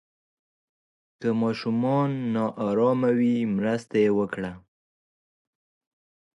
[1.19, 1.81] که ماشوم
[2.33, 4.53] نا آرامه وي، مرسته یې وکړئ.